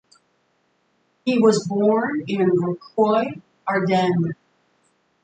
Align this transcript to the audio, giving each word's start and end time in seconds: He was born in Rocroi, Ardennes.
He 1.25 1.37
was 1.37 1.67
born 1.67 2.23
in 2.25 2.49
Rocroi, 2.49 3.39
Ardennes. 3.69 4.33